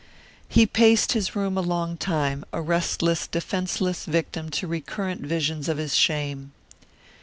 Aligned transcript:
He 0.49 0.65
paced 0.65 1.11
his 1.11 1.35
room 1.35 1.59
a 1.59 1.61
long 1.61 1.95
time, 1.95 2.43
a 2.51 2.59
restless, 2.59 3.27
defenceless 3.27 4.05
victim 4.05 4.49
to 4.49 4.65
recurrent 4.65 5.21
visions 5.21 5.69
of 5.69 5.77
his 5.77 5.95
shame. 5.95 6.53